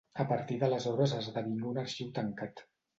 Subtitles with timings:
[0.21, 2.69] A partir d'aleshores esdevingué un arxiu tancat.